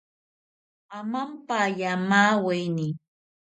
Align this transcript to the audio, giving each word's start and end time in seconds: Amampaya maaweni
Amampaya 0.97 1.91
maaweni 2.09 2.87